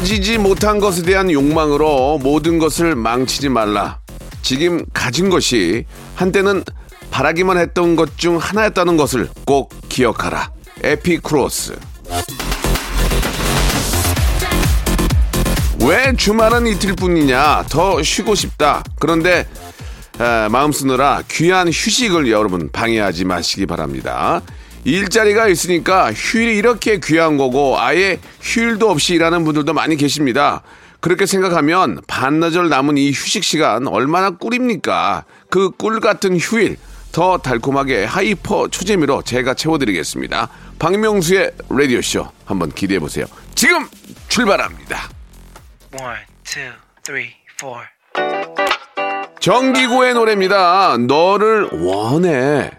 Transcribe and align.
가지지 0.00 0.38
못한 0.38 0.80
것에 0.80 1.02
대한 1.02 1.30
욕망으로 1.30 2.16
모든 2.22 2.58
것을 2.58 2.94
망치지 2.94 3.50
말라. 3.50 3.98
지금 4.40 4.82
가진 4.94 5.28
것이 5.28 5.84
한때는 6.14 6.64
바라기만 7.10 7.58
했던 7.58 7.96
것 7.96 8.16
중 8.16 8.38
하나였다는 8.38 8.96
것을 8.96 9.28
꼭 9.44 9.74
기억하라. 9.90 10.52
에피크로스. 10.82 11.76
왜 15.82 16.16
주말은 16.16 16.66
이틀뿐이냐? 16.66 17.64
더 17.68 18.02
쉬고 18.02 18.34
싶다. 18.34 18.82
그런데 18.98 19.46
에, 20.18 20.48
마음 20.48 20.72
쓰느라 20.72 21.22
귀한 21.30 21.68
휴식을 21.68 22.30
여러분 22.30 22.70
방해하지 22.72 23.26
마시기 23.26 23.66
바랍니다 23.66 24.40
일자리가 24.84 25.48
있으니까 25.48 26.12
휴일이 26.12 26.56
이렇게 26.56 26.98
귀한 27.02 27.36
거고 27.36 27.78
아예 27.78 28.18
휴일도 28.40 28.90
없이 28.90 29.14
일하는 29.14 29.44
분들도 29.44 29.72
많이 29.72 29.96
계십니다 29.96 30.62
그렇게 31.00 31.26
생각하면 31.26 32.00
반나절 32.06 32.68
남은 32.68 32.98
이 32.98 33.10
휴식 33.10 33.44
시간 33.44 33.86
얼마나 33.86 34.30
꿀입니까 34.30 35.24
그 35.50 35.70
꿀 35.70 36.00
같은 36.00 36.36
휴일 36.38 36.76
더 37.12 37.38
달콤하게 37.38 38.04
hyper 38.04 38.68
초재미로 38.68 39.22
제가 39.22 39.54
채워드리겠습니다 39.54 40.48
박명수의 40.78 41.52
라디오 41.70 42.00
쇼 42.02 42.28
한번 42.44 42.70
기대해 42.70 42.98
보세요 43.00 43.26
지금 43.54 43.86
출발합니다 44.28 45.08
One, 45.92 46.20
two, 46.44 46.70
three, 47.02 47.30
four. 47.60 47.82
정기고의 49.40 50.14
노래입니다. 50.14 50.96
너를 50.98 51.68
원해. 51.72 52.70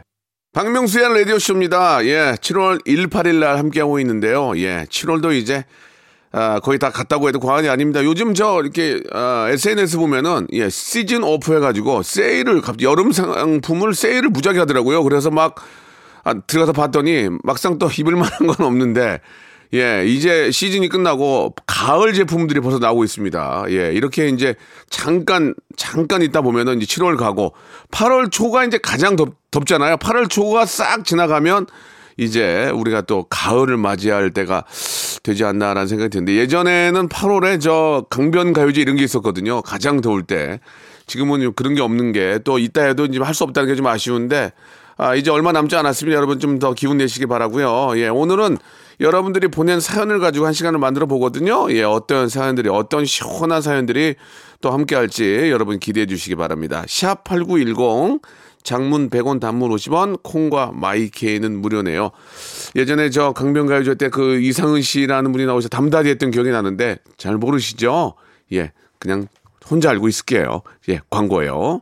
박명수의 0.54 1.18
라디오쇼입니다. 1.18 2.04
예, 2.08 2.36
7월 2.42 2.82
1, 2.84 3.08
8일 3.08 3.36
날 3.36 3.58
함께하고 3.58 4.02
있는데요. 4.02 4.52
예, 4.58 4.86
7월도 4.90 5.34
이제, 5.34 5.64
아, 6.34 6.60
거의 6.60 6.78
다 6.78 6.90
갔다고 6.90 7.30
해도 7.30 7.40
과언이 7.40 7.70
아닙니다. 7.70 8.04
요즘 8.04 8.34
저 8.34 8.60
이렇게, 8.62 9.02
아, 9.14 9.48
SNS 9.50 9.96
보면은, 9.96 10.48
예, 10.52 10.68
시즌 10.70 11.24
오프 11.24 11.56
해가지고 11.56 12.04
세일을, 12.04 12.60
갑자기 12.60 12.84
여름 12.84 13.14
상품을 13.14 13.94
세일을 13.94 14.28
무지하게 14.28 14.60
하더라고요. 14.60 15.04
그래서 15.04 15.32
막, 15.32 15.56
아, 16.26 16.34
들어가서 16.34 16.74
봤더니 16.74 17.30
막상 17.44 17.80
또 17.80 17.88
입을 17.88 18.18
만한 18.18 18.48
건 18.48 18.66
없는데, 18.66 19.22
예, 19.74 20.06
이제 20.06 20.52
시즌이 20.52 20.90
끝나고 20.90 21.56
가을 21.66 22.14
제품들이 22.14 22.60
벌써 22.60 22.78
나오고 22.80 23.04
있습니다. 23.06 23.66
예, 23.70 23.92
이렇게 23.94 24.28
이제 24.28 24.56
잠깐, 24.90 25.54
잠깐 25.78 26.22
있다 26.22 26.42
보면은 26.42 26.82
이제 26.82 27.00
7월 27.00 27.18
가고 27.18 27.54
8월 27.92 28.30
초가 28.32 28.66
이제 28.66 28.78
가장 28.78 29.16
덥, 29.16 29.30
덥잖아요. 29.52 29.96
8월 29.98 30.30
초가 30.30 30.66
싹 30.66 31.06
지나가면 31.06 31.68
이제 32.18 32.70
우리가 32.74 33.02
또 33.02 33.26
가을을 33.30 33.78
맞이할 33.78 34.32
때가 34.32 34.66
되지 35.24 35.46
않나라는 35.46 35.88
생각이 35.88 36.10
드는데 36.10 36.36
예전에는 36.36 37.08
8월에 37.08 37.62
저 37.62 38.06
강변 38.10 38.52
가요제 38.52 38.82
이런 38.82 38.98
게 38.98 39.04
있었거든요. 39.06 39.62
가장 39.62 40.02
더울 40.02 40.24
때. 40.24 40.60
지금은 41.08 41.54
그런 41.56 41.76
게 41.76 41.82
없는 41.82 42.12
게 42.12 42.40
또 42.44 42.60
있다 42.60 42.84
해도 42.84 43.06
이제 43.06 43.20
할 43.20 43.34
수 43.34 43.44
없다는 43.46 43.70
게 43.70 43.76
좀 43.76 43.88
아쉬운데 43.88 44.52
아, 44.98 45.16
이제 45.16 45.32
얼마 45.32 45.52
남지 45.52 45.76
않았으면 45.76 46.14
여러분 46.14 46.40
좀 46.40 46.60
더 46.60 46.74
기운 46.74 46.98
내시기 46.98 47.26
바라고요. 47.26 47.94
예, 47.98 48.08
오늘은 48.10 48.58
여러분들이 49.02 49.48
보낸 49.48 49.80
사연을 49.80 50.20
가지고 50.20 50.46
한 50.46 50.54
시간을 50.54 50.80
만들어 50.80 51.08
보거든요. 51.08 51.72
예, 51.72 51.84
어떤 51.84 52.30
사연들이 52.30 52.70
어떤 52.70 53.04
시원한 53.04 53.62
사연들이 53.62 54.16
또 54.62 54.72
함께 54.72 54.96
할지 54.96 55.50
여러분 55.52 55.80
기대해 55.80 56.06
주시기 56.06 56.36
바랍니다. 56.36 56.84
샵 56.88 57.24
8910 57.24 58.22
장문 58.64 59.10
100원 59.10 59.40
단문 59.40 59.72
50원 59.72 60.22
콩과 60.22 60.72
마이케이는 60.76 61.62
무료네요. 61.62 62.12
예전에 62.76 63.10
저 63.10 63.34
강변가요제 63.34 63.96
때 63.96 64.10
그 64.10 64.40
이상은 64.40 64.82
씨라는 64.84 65.32
분이 65.32 65.48
나오셔서 65.48 65.70
담다디 65.70 66.10
했던 66.10 66.30
기억이 66.30 66.52
나는데 66.52 66.98
잘 67.18 67.38
모르시죠? 67.38 68.14
예, 68.54 68.72
그냥 69.00 69.28
혼자 69.70 69.90
알고 69.90 70.08
있을게요. 70.10 70.62
예, 70.90 71.00
광고예요. 71.10 71.82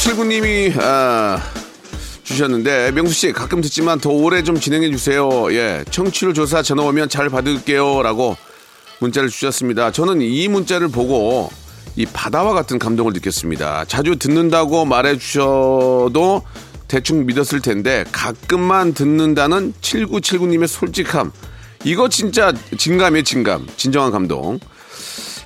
7 0.00 0.14
9님이 0.14 0.80
아, 0.80 1.38
주셨는데 2.24 2.90
명수 2.92 3.12
씨 3.12 3.32
가끔 3.32 3.60
듣지만 3.60 4.00
더 4.00 4.08
오래 4.08 4.42
좀 4.42 4.58
진행해 4.58 4.90
주세요. 4.90 5.52
예, 5.52 5.84
청취율 5.90 6.32
조사 6.32 6.62
전화 6.62 6.84
오면 6.84 7.10
잘 7.10 7.28
받을게요라고 7.28 8.34
문자를 9.00 9.28
주셨습니다. 9.28 9.92
저는 9.92 10.22
이 10.22 10.48
문자를 10.48 10.88
보고 10.88 11.50
이 11.96 12.06
바다와 12.06 12.54
같은 12.54 12.78
감동을 12.78 13.12
느꼈습니다. 13.12 13.84
자주 13.88 14.16
듣는다고 14.16 14.86
말해 14.86 15.18
주셔도 15.18 16.44
대충 16.88 17.26
믿었을 17.26 17.60
텐데 17.60 18.06
가끔만 18.10 18.94
듣는다는 18.94 19.74
7979님의 19.82 20.66
솔직함. 20.66 21.30
이거 21.84 22.08
진짜 22.08 22.54
진감이에요, 22.78 23.22
진감. 23.22 23.66
진정한 23.76 24.12
감동. 24.12 24.60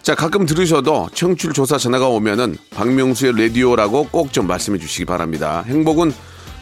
자, 0.04 0.14
가끔 0.14 0.44
들으셔도 0.44 1.08
청취율 1.14 1.54
조사 1.54 1.78
전화가 1.78 2.08
오면은 2.08 2.58
박명수의 2.70 3.32
라디오라고 3.38 4.08
꼭 4.10 4.32
좀 4.32 4.46
말씀해 4.46 4.78
주시기 4.78 5.06
바랍니다. 5.06 5.64
행복은 5.66 6.12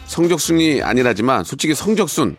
성적순이 0.05 0.81
아니라지만 0.81 1.43
솔직히 1.43 1.73
성적순 1.75 2.37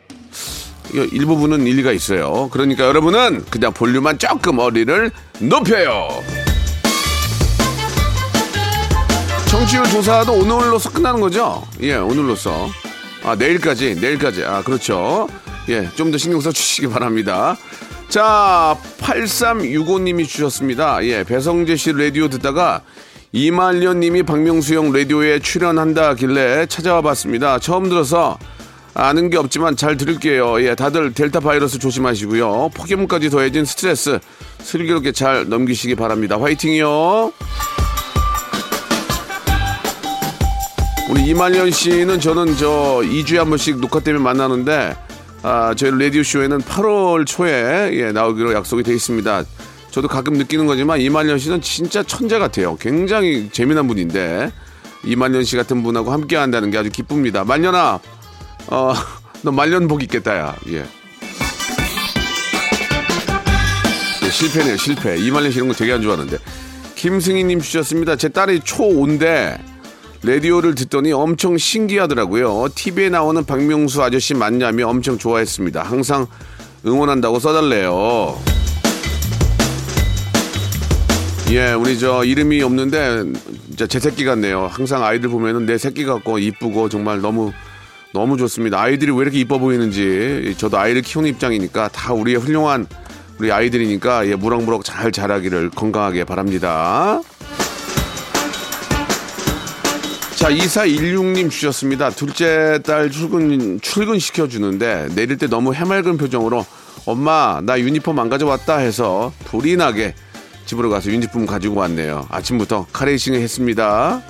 일부분은 1.13 1.67
일리가 1.67 1.93
있어요. 1.93 2.49
그러니까 2.53 2.85
여러분은 2.85 3.45
그냥 3.51 3.73
볼륨만 3.75 4.19
조금 4.19 4.59
어리를 4.59 5.11
높여요. 5.41 6.09
청취율 9.49 9.85
조사도 9.91 10.33
오늘로서 10.33 10.91
끝나는 10.91 11.21
거죠? 11.21 11.67
예, 11.81 11.97
오늘로서. 11.97 12.69
아, 13.25 13.35
내일까지, 13.35 13.97
내일까지. 13.97 14.45
아, 14.45 14.63
그렇죠. 14.63 15.29
예, 15.69 15.89
좀 15.97 16.11
더 16.13 16.19
신경 16.19 16.41
써 16.41 16.51
주시기 16.53 16.89
바랍니다. 16.89 17.57
자, 18.09 18.77
8365님이 19.01 20.27
주셨습니다. 20.27 21.05
예, 21.05 21.25
배성재 21.25 21.77
씨 21.77 21.93
라디오 21.93 22.29
듣다가 22.29 22.83
이말년 23.33 23.99
님이 23.99 24.23
박명수 24.23 24.77
형 24.77 24.93
라디오에 24.93 25.41
출연한다길래 25.41 26.67
찾아와 26.67 27.03
봤습니다. 27.03 27.59
처음 27.59 27.89
들어서 27.89 28.39
아는 28.95 29.29
게 29.29 29.37
없지만 29.37 29.75
잘 29.75 29.97
들을게요. 29.97 30.63
예, 30.63 30.77
다들 30.77 31.13
델타 31.13 31.41
바이러스 31.41 31.81
조심하시고요. 31.81 32.71
폭염까지 32.75 33.31
더해진 33.31 33.65
스트레스 33.65 34.21
슬기롭게 34.61 35.11
잘 35.11 35.49
넘기시기 35.49 35.97
바랍니다. 35.97 36.39
화이팅이요. 36.41 37.33
우리 41.11 41.23
이말년 41.27 41.73
씨는 41.73 42.21
저는 42.21 42.57
저 42.57 43.01
2주에 43.03 43.37
한 43.37 43.49
번씩 43.49 43.81
녹화 43.81 43.99
때문에 43.99 44.23
만나는데 44.23 44.95
아, 45.47 45.75
저희 45.77 45.91
라디오쇼에는 45.91 46.63
8월 46.63 47.27
초에 47.27 47.91
예, 47.93 48.13
나오기로 48.13 48.55
약속이 48.55 48.83
되어 48.83 48.95
있습니다. 48.95 49.45
저도 49.91 50.09
가끔 50.09 50.33
느끼는 50.35 50.67
거지만 50.67 51.03
이말년 51.03 51.39
씨는 51.39 51.61
진짜 51.61 52.03
천재 52.03 52.39
같아요. 52.39 52.77
굉장히 52.77 53.51
재미난 53.53 53.87
분인데 53.87 54.51
이말년 55.05 55.45
씨 55.45 55.57
같은 55.57 55.83
분하고 55.83 56.11
함께 56.11 56.37
한다는 56.37 56.71
게 56.71 56.79
아주 56.79 56.89
기쁩니다. 56.91 57.45
말년아, 57.45 58.01
어, 58.69 58.95
너 59.43 59.53
말년 59.53 59.87
복 59.87 60.03
있겠다, 60.03 60.35
야. 60.35 60.57
예. 60.69 60.87
예, 64.25 64.31
실패네요, 64.31 64.79
실패. 64.79 65.19
이말년 65.19 65.53
씨 65.53 65.59
이런 65.59 65.69
거 65.69 65.75
되게 65.75 65.93
안 65.93 66.01
좋아하는데. 66.01 66.39
김승희님 66.95 67.61
주셨습니다. 67.61 68.17
제 68.17 68.31
딸이 68.31 68.61
초5인데 68.61 69.59
라디오를 70.25 70.75
듣더니 70.75 71.13
엄청 71.13 71.59
신기하더라고요. 71.59 72.69
TV에 72.75 73.11
나오는 73.11 73.45
박명수 73.45 74.03
아저씨 74.03 74.33
맞냐며 74.33 74.89
엄청 74.89 75.19
좋아했습니다. 75.19 75.83
항상 75.83 76.27
응원한다고 76.87 77.39
써달래요. 77.39 78.39
예, 81.51 81.73
우리 81.73 81.99
저 81.99 82.25
이름이 82.25 82.63
없는데 82.63 83.25
제 83.87 84.01
새끼 84.01 84.25
같네요. 84.25 84.67
항상 84.67 85.05
아이들 85.05 85.29
보면은 85.29 85.67
내 85.67 85.77
새끼 85.77 86.07
같고 86.07 86.39
이쁘고 86.39 86.89
정말 86.89 87.21
너무 87.21 87.53
너무 88.15 88.39
좋습니다. 88.39 88.81
아이들이 88.81 89.11
왜 89.11 89.19
이렇게 89.19 89.39
이뻐 89.39 89.59
보이는지 89.59 90.55
저도 90.57 90.79
아이를 90.79 91.03
키우는 91.03 91.29
입장이니까 91.31 91.89
다 91.89 92.15
우리의 92.15 92.39
훌륭한 92.39 92.87
우리 93.39 93.53
아이들이니까 93.53 94.27
예, 94.29 94.37
무럭무럭 94.37 94.85
잘 94.85 95.13
자라기를 95.13 95.69
건강하게 95.71 96.25
바랍니다. 96.25 97.21
자, 100.45 100.51
2416님 100.51 101.51
주셨습니다. 101.51 102.11
둘째 102.11 102.79
딸 102.85 103.11
출근, 103.11 103.81
출근시켜주는데 103.81 105.15
내릴 105.15 105.39
때 105.39 105.47
너무 105.47 105.73
해맑은 105.73 106.19
표정으로 106.19 106.67
엄마, 107.07 107.63
나 107.63 107.81
유니폼 107.81 108.19
안 108.19 108.29
가져왔다 108.29 108.77
해서 108.77 109.33
불이 109.47 109.79
나게 109.79 110.15
집으로 110.67 110.91
가서 110.91 111.11
유니폼 111.11 111.47
가지고 111.47 111.77
왔네요. 111.77 112.27
아침부터 112.29 112.89
카레이싱을 112.93 113.41
했습니다. 113.41 114.21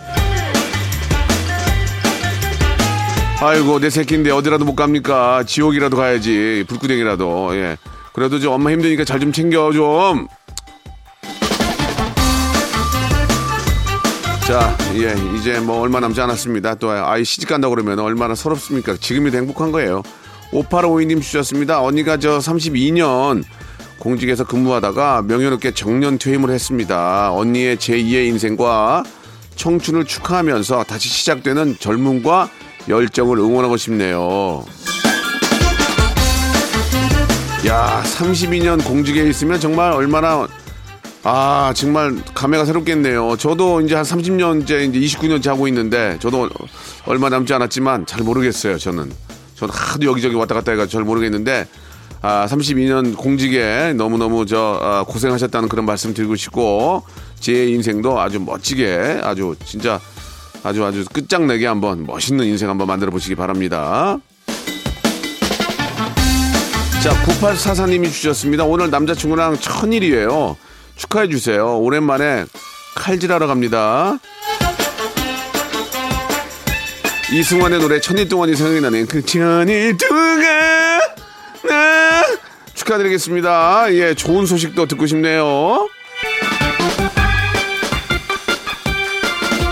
아이고, 3.40 3.80
내 3.80 3.90
새끼인데 3.90 4.30
어디라도 4.30 4.64
못 4.64 4.76
갑니까? 4.76 5.42
지옥이라도 5.42 5.96
가야지. 5.96 6.64
불구덩이라도. 6.68 7.56
예. 7.56 7.76
그래도 8.12 8.38
좀 8.38 8.52
엄마 8.52 8.70
힘드니까 8.70 9.02
잘 9.02 9.18
좀 9.18 9.32
챙겨 9.32 9.72
좀. 9.72 10.28
자, 14.46 14.76
예, 14.94 15.14
이제 15.34 15.58
뭐 15.58 15.80
얼마 15.80 16.00
남지 16.00 16.20
않았습니다. 16.20 16.74
또 16.74 16.90
아이 16.90 17.24
시집 17.24 17.48
간다 17.48 17.70
그러면 17.70 17.98
얼마나 17.98 18.34
서럽습니까? 18.34 18.94
지금이도 19.00 19.38
행복한 19.38 19.72
거예요. 19.72 20.02
5852님 20.52 21.22
주셨습니다. 21.22 21.80
언니가 21.80 22.18
저 22.18 22.38
32년 22.38 23.42
공직에서 23.98 24.44
근무하다가 24.44 25.22
명예롭게 25.22 25.70
정년 25.72 26.18
퇴임을 26.18 26.50
했습니다. 26.50 27.32
언니의 27.32 27.78
제2의 27.78 28.26
인생과 28.28 29.04
청춘을 29.56 30.04
축하하면서 30.04 30.84
다시 30.84 31.08
시작되는 31.08 31.76
젊음과 31.80 32.50
열정을 32.86 33.38
응원하고 33.38 33.78
싶네요. 33.78 34.66
야, 37.66 38.02
32년 38.04 38.84
공직에 38.84 39.26
있으면 39.26 39.58
정말 39.58 39.92
얼마나 39.92 40.46
아, 41.26 41.72
정말 41.74 42.14
감회가 42.34 42.66
새롭겠네요. 42.66 43.36
저도 43.38 43.80
이제 43.80 43.94
한 43.94 44.04
30년째, 44.04 44.94
이제 44.94 45.18
29년째 45.18 45.46
하고 45.48 45.66
있는데, 45.68 46.18
저도 46.20 46.50
얼마 47.06 47.30
남지 47.30 47.54
않았지만 47.54 48.04
잘 48.04 48.22
모르겠어요, 48.22 48.76
저는. 48.76 49.10
저는 49.54 49.74
하도 49.74 50.06
여기저기 50.06 50.34
왔다 50.34 50.54
갔다 50.54 50.72
해가지고 50.72 50.98
잘 50.98 51.04
모르겠는데, 51.04 51.66
아, 52.20 52.46
32년 52.46 53.16
공직에 53.16 53.94
너무너무 53.96 54.44
저, 54.44 54.78
아, 54.82 55.04
고생하셨다는 55.08 55.70
그런 55.70 55.86
말씀 55.86 56.12
드리고 56.12 56.36
싶고, 56.36 57.02
제 57.40 57.68
인생도 57.68 58.20
아주 58.20 58.38
멋지게, 58.40 59.20
아주 59.22 59.54
진짜 59.64 60.00
아주 60.62 60.84
아주 60.84 61.04
끝장내게 61.10 61.66
한번 61.66 62.06
멋있는 62.06 62.46
인생 62.46 62.68
한번 62.70 62.86
만들어 62.86 63.10
보시기 63.10 63.34
바랍니다. 63.34 64.18
자, 67.02 67.10
9844님이 67.24 68.10
주셨습니다. 68.10 68.64
오늘 68.64 68.90
남자친구랑 68.90 69.58
천일이에요. 69.58 70.56
축하해 70.96 71.28
주세요. 71.28 71.78
오랜만에 71.78 72.44
칼질하러 72.94 73.46
갑니다. 73.46 74.18
이승환의 77.32 77.80
노래 77.80 78.00
천일 78.00 78.28
동안이 78.28 78.54
생각이 78.54 78.80
나는 78.80 79.06
그 79.06 79.24
천일 79.24 79.96
동안 79.96 80.44
아, 81.70 82.22
축하드리겠습니다. 82.74 83.92
예, 83.94 84.14
좋은 84.14 84.46
소식도 84.46 84.86
듣고 84.86 85.06
싶네요. 85.06 85.88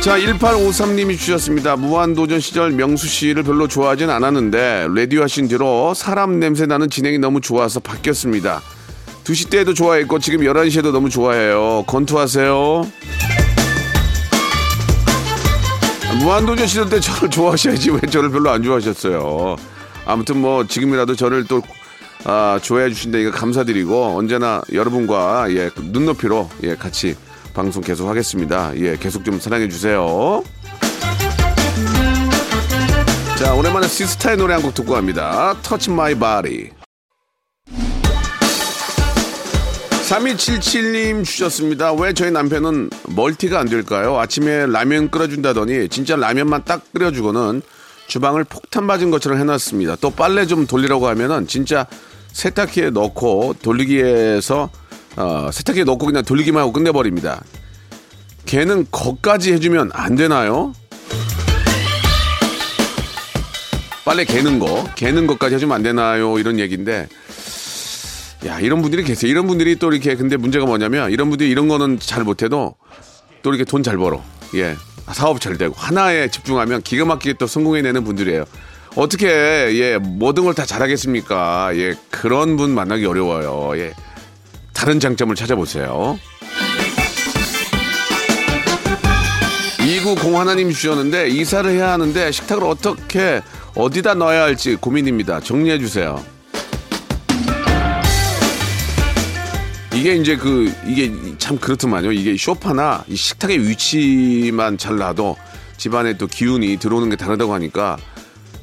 자, 0.02 0.18
1853님이 0.18 1.16
주셨습니다. 1.16 1.76
무한도전 1.76 2.40
시절 2.40 2.72
명수 2.72 3.06
씨를 3.06 3.44
별로 3.44 3.68
좋아하진 3.68 4.10
않았는데, 4.10 4.88
라디오 4.96 5.22
하신 5.22 5.46
뒤로 5.46 5.94
사람 5.94 6.40
냄새 6.40 6.66
나는 6.66 6.90
진행이 6.90 7.18
너무 7.18 7.40
좋아서 7.40 7.78
바뀌었습니다. 7.78 8.60
2시 9.24 9.50
때에도 9.50 9.72
좋아했고, 9.74 10.18
지금 10.18 10.40
11시에도 10.40 10.90
너무 10.90 11.08
좋아해요. 11.08 11.84
건투하세요. 11.86 12.86
무한도전 16.20 16.66
시절 16.66 16.88
때 16.88 17.00
저를 17.00 17.30
좋아하셔야지 17.30 17.90
왜 17.90 18.00
저를 18.10 18.30
별로 18.30 18.50
안 18.50 18.62
좋아하셨어요. 18.62 19.56
아무튼 20.06 20.40
뭐, 20.40 20.66
지금이라도 20.66 21.14
저를 21.16 21.44
또, 21.46 21.62
아, 22.24 22.58
좋아해 22.62 22.88
주신다니까 22.90 23.30
감사드리고, 23.30 24.16
언제나 24.18 24.60
여러분과, 24.72 25.46
예, 25.50 25.70
눈높이로, 25.76 26.48
예, 26.64 26.74
같이 26.76 27.16
방송 27.54 27.82
계속 27.82 28.08
하겠습니다. 28.08 28.72
예, 28.76 28.96
계속 28.96 29.24
좀 29.24 29.38
사랑해 29.40 29.68
주세요. 29.68 30.42
자, 33.38 33.54
오랜만에 33.54 33.88
시스타의 33.88 34.36
노래 34.36 34.54
한 34.54 34.62
곡 34.62 34.74
듣고 34.74 34.92
갑니다. 34.92 35.54
Touch 35.62 35.90
My 35.90 36.14
Body. 36.14 36.70
3277님 40.12 41.24
주셨습니다. 41.24 41.94
왜 41.94 42.12
저희 42.12 42.30
남편은 42.30 42.90
멀티가 43.16 43.58
안 43.58 43.66
될까요? 43.66 44.18
아침에 44.18 44.66
라면 44.66 45.10
끓여준다더니 45.10 45.88
진짜 45.88 46.16
라면만 46.16 46.64
딱 46.66 46.84
끓여주고는 46.92 47.62
주방을 48.08 48.44
폭탄 48.44 48.84
맞은 48.84 49.10
것처럼 49.10 49.38
해놨습니다. 49.38 49.96
또 50.02 50.10
빨래 50.10 50.44
좀 50.44 50.66
돌리라고 50.66 51.08
하면은 51.08 51.46
진짜 51.46 51.86
세탁기에 52.32 52.90
넣고 52.90 53.54
돌리기에서 53.62 54.68
어, 55.16 55.50
세탁기에 55.50 55.84
넣고 55.84 56.04
그냥 56.04 56.22
돌리기만 56.24 56.60
하고 56.60 56.72
끝내버립니다. 56.72 57.42
걔는 58.44 58.88
거까지 58.90 59.54
해주면 59.54 59.92
안 59.94 60.14
되나요? 60.14 60.74
빨래 64.04 64.26
개는 64.26 64.58
거, 64.58 64.84
개는 64.94 65.26
것까지 65.26 65.54
해주면 65.54 65.74
안 65.74 65.82
되나요? 65.82 66.38
이런 66.38 66.58
얘기인데, 66.58 67.08
야, 68.46 68.58
이런 68.58 68.82
분들이 68.82 69.04
계세요. 69.04 69.30
이런 69.30 69.46
분들이 69.46 69.76
또 69.76 69.92
이렇게, 69.92 70.16
근데 70.16 70.36
문제가 70.36 70.66
뭐냐면, 70.66 71.12
이런 71.12 71.28
분들이 71.30 71.48
이런 71.50 71.68
거는 71.68 71.98
잘 72.00 72.24
못해도 72.24 72.74
또 73.42 73.50
이렇게 73.50 73.64
돈 73.64 73.82
잘 73.82 73.96
벌어. 73.96 74.22
예. 74.56 74.76
사업 75.12 75.40
잘 75.40 75.56
되고, 75.58 75.74
하나에 75.76 76.28
집중하면 76.28 76.82
기가 76.82 77.04
막히게 77.04 77.34
또 77.38 77.46
성공해내는 77.46 78.02
분들이에요. 78.04 78.44
어떻게, 78.96 79.26
예, 79.28 79.98
모든 79.98 80.44
걸 80.44 80.54
다 80.54 80.66
잘하겠습니까? 80.66 81.70
예, 81.76 81.94
그런 82.10 82.56
분 82.56 82.70
만나기 82.74 83.06
어려워요. 83.06 83.78
예. 83.80 83.94
다른 84.72 84.98
장점을 84.98 85.34
찾아보세요. 85.36 86.18
2901 89.86 90.36
하나님이 90.36 90.72
주셨는데 90.74 91.28
이사를 91.28 91.68
해야 91.70 91.92
하는데 91.92 92.30
식탁을 92.30 92.64
어떻게 92.64 93.42
어디다 93.74 94.14
넣어야 94.14 94.42
할지 94.42 94.76
고민입니다. 94.76 95.40
정리해 95.40 95.78
주세요. 95.78 96.22
이게 100.02 100.16
이제 100.16 100.36
그 100.36 100.68
이게 100.84 101.12
참 101.38 101.56
그렇더만요. 101.58 102.10
이게 102.10 102.36
쇼파나 102.36 103.04
이 103.06 103.14
식탁의 103.14 103.68
위치만 103.68 104.76
잘 104.76 104.96
놔도 104.96 105.36
집안에 105.76 106.18
또 106.18 106.26
기운이 106.26 106.78
들어오는 106.78 107.08
게 107.08 107.14
다르다고 107.14 107.54
하니까 107.54 107.96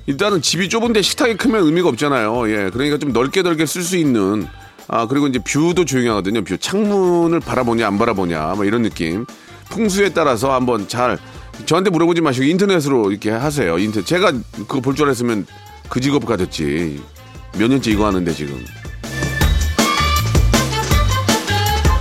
일단은 0.06 0.42
집이 0.42 0.68
좁은데 0.68 1.02
식탁이 1.02 1.38
크면 1.38 1.64
의미가 1.64 1.88
없잖아요. 1.88 2.50
예, 2.52 2.70
그러니까 2.72 2.98
좀 2.98 3.14
넓게 3.14 3.42
넓게 3.42 3.66
쓸 3.66 3.84
수 3.84 3.96
있는 3.96 4.48
아 4.90 5.08
그리고 5.08 5.28
이제 5.28 5.40
view도 5.40 5.86
중요하거든요. 5.86 6.44
view 6.44 6.58
창문을 6.58 7.40
바라보냐 7.40 7.88
안 7.88 7.98
바라보냐 7.98 8.56
뭐 8.58 8.66
이런 8.66 8.82
느낌. 8.82 9.26
풍수에 9.70 10.10
따라서 10.10 10.52
한번 10.54 10.90
잘 10.90 11.18
저한테 11.66 11.90
물어보지 11.90 12.20
마시고 12.20 12.48
인터넷으로 12.48 13.12
이렇게 13.12 13.30
하세요. 13.32 13.80
인터 13.80 14.04
제가 14.04 14.34
그거 14.68 14.82
볼 14.82 14.94
줄 14.94 15.06
알았으면 15.06 15.46
그 15.88 16.02
직업 16.02 16.26
가졌지. 16.26 17.02
몇 17.58 17.70
년째 17.70 17.92
이거 17.92 18.08
하는데 18.08 18.30
지금. 18.34 18.62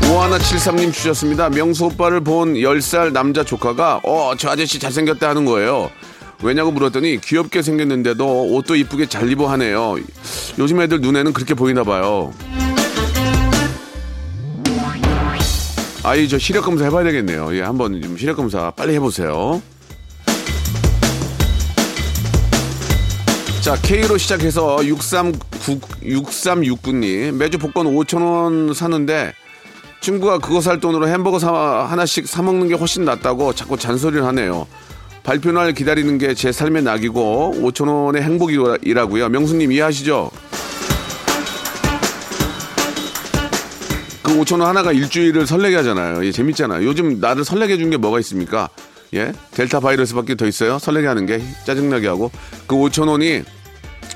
5173님 0.09 0.91
주셨습니다. 0.91 1.51
명수 1.51 1.85
오빠를 1.85 2.21
본 2.23 2.55
10살 2.55 3.13
남자 3.13 3.45
조카가 3.45 4.01
어, 4.05 4.33
저 4.39 4.49
아저씨 4.49 4.79
잘생겼다 4.79 5.29
하는 5.29 5.45
거예요. 5.45 5.91
왜냐고 6.43 6.71
물었더니 6.71 7.21
귀엽게 7.21 7.61
생겼는데도 7.61 8.55
옷도 8.55 8.75
이쁘게 8.75 9.07
잘 9.07 9.31
입어 9.31 9.49
하네요. 9.51 9.97
요즘 10.59 10.81
애들 10.81 11.03
눈에는 11.03 11.33
그렇게 11.35 11.53
보이나 11.53 11.85
봐요. 11.85 12.33
아이 16.05 16.27
저 16.27 16.39
시력 16.39 16.65
검사 16.65 16.85
해봐야 16.85 17.05
되겠네요. 17.05 17.55
예, 17.55 17.61
한번 17.61 18.01
좀 18.01 18.17
시력 18.17 18.37
검사 18.37 18.71
빨리 18.71 18.95
해보세요. 18.95 19.61
자, 23.61 23.77
K로 23.83 24.17
시작해서 24.17 24.83
639, 24.87 25.81
6369님 26.03 27.33
매주 27.33 27.59
복권 27.59 27.85
5천원 27.87 28.73
사는데 28.73 29.35
친구가 30.01 30.39
그거 30.39 30.61
살 30.61 30.81
돈으로 30.81 31.09
햄버거 31.09 31.39
사, 31.39 31.53
하나씩 31.53 32.27
사 32.29 32.43
먹는 32.43 32.69
게 32.69 32.75
훨씬 32.75 33.05
낫다고 33.05 33.53
자꾸 33.53 33.77
잔소리를 33.77 34.25
하네요. 34.27 34.67
발표 35.25 35.53
날 35.53 35.73
기다리는 35.75 36.17
게 36.19 36.35
제 36.35 36.53
삶의 36.53 36.83
낙이고 36.85 37.57
5천 37.59 37.89
원의 37.89 38.23
행복이라고요. 38.23 39.29
명수님 39.29 39.73
이해하시죠? 39.73 40.31
그 44.23 44.33
5천 44.41 44.61
원 44.61 44.69
하나가 44.69 44.93
일주일을 44.93 45.47
설레게 45.47 45.77
하잖아요. 45.77 46.25
예, 46.25 46.33
재밌잖아요. 46.33 46.87
요즘 46.87 47.19
나를 47.21 47.45
설레게 47.45 47.75
해준 47.75 47.91
게 47.91 47.97
뭐가 47.97 48.21
있습니까? 48.21 48.69
예, 49.15 49.33
델타 49.53 49.81
바이러스밖에 49.81 50.35
더 50.35 50.47
있어요. 50.47 50.79
설레게 50.79 51.07
하는 51.07 51.27
게 51.27 51.43
짜증나게 51.67 52.07
하고 52.09 52.31
그 52.67 52.77
5천 52.77 53.09
원이 53.09 53.43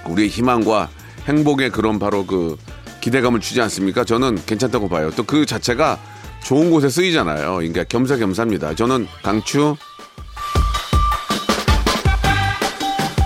우리의 0.08 0.28
희망과 0.28 0.90
행복의 1.26 1.70
그런 1.70 1.98
바로 1.98 2.26
그 2.26 2.56
기대감을 3.02 3.40
주지 3.40 3.60
않습니까? 3.60 4.04
저는 4.04 4.38
괜찮다고 4.46 4.88
봐요. 4.88 5.10
또 5.14 5.24
그 5.24 5.44
자체가 5.44 5.98
좋은 6.42 6.70
곳에 6.70 6.88
쓰이잖아요. 6.88 7.56
그러니까 7.56 7.84
겸사겸사입니다. 7.84 8.74
저는 8.74 9.06
강추 9.22 9.76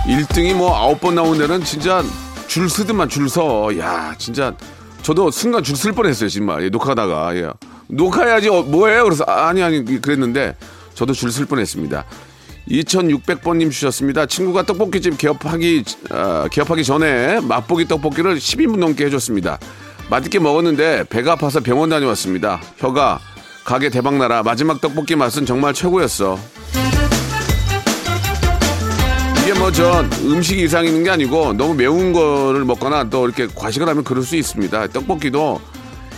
1등이 0.05 0.53
뭐 0.55 0.75
아홉 0.75 1.01
번 1.01 1.15
나온 1.15 1.37
데는 1.37 1.63
진짜 1.63 2.03
줄 2.47 2.69
서든만 2.69 3.09
줄 3.09 3.27
서. 3.29 3.77
야, 3.77 4.15
진짜 4.17 4.53
저도 5.01 5.31
순간 5.31 5.63
줄 5.63 5.75
쓸 5.75 5.91
뻔했어요, 5.91 6.29
정말. 6.29 6.63
예, 6.63 6.69
녹화하다가. 6.69 7.35
예. 7.37 7.49
녹화해야지 7.89 8.49
어, 8.49 8.61
뭐예요? 8.63 9.03
그래서 9.03 9.23
아, 9.27 9.47
아니 9.47 9.61
아니 9.63 9.83
그랬는데 10.01 10.55
저도 10.93 11.13
줄 11.13 11.31
쓸 11.31 11.45
뻔했습니다. 11.45 12.05
2600번님 12.69 13.71
주셨습니다. 13.71 14.25
친구가 14.25 14.63
떡볶이집 14.63 15.17
개업하기 15.17 15.83
어, 16.11 16.45
개업하기 16.51 16.83
전에 16.83 17.39
맛보기 17.41 17.87
떡볶이를 17.87 18.35
12분 18.35 18.77
넘게 18.77 19.05
해줬습니다. 19.05 19.57
맛있게 20.09 20.39
먹었는데 20.39 21.05
배가 21.09 21.33
아파서 21.33 21.59
병원 21.59 21.89
다녀왔습니다. 21.89 22.61
혀가 22.77 23.19
가게 23.65 23.89
대박나라 23.89 24.43
마지막 24.43 24.79
떡볶이 24.79 25.15
맛은 25.15 25.45
정말 25.45 25.73
최고였어. 25.73 26.39
이게 29.43 29.57
뭐저 29.57 30.05
음식 30.23 30.59
이상 30.59 30.85
있는 30.85 31.03
게 31.03 31.09
아니고 31.09 31.53
너무 31.53 31.73
매운 31.73 32.11
거를 32.11 32.65
먹거나 32.65 33.09
또 33.09 33.25
이렇게 33.25 33.47
과식을 33.47 33.87
하면 33.87 34.03
그럴 34.03 34.23
수 34.23 34.35
있습니다. 34.35 34.87
떡볶이도 34.87 35.61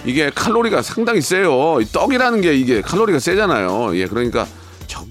이게 0.05 0.31
칼로리가 0.33 0.81
상당히 0.81 1.21
세요. 1.21 1.79
떡이라는 1.91 2.41
게 2.41 2.55
이게 2.55 2.81
칼로리가 2.81 3.19
세잖아요. 3.19 3.95
예, 3.97 4.07
그러니까 4.07 4.47